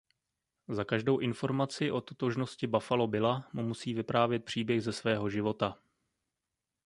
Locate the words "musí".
3.63-3.93